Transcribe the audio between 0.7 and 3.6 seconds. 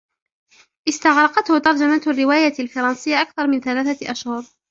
استغرقته ترجمة الرواية الفرنسية أكثر من